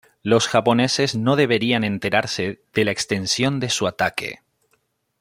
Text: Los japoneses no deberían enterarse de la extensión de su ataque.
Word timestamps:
Los 0.23 0.47
japoneses 0.47 1.15
no 1.15 1.35
deberían 1.35 1.83
enterarse 1.83 2.63
de 2.73 2.85
la 2.85 2.89
extensión 2.91 3.59
de 3.59 3.69
su 3.69 3.85
ataque. 3.85 4.39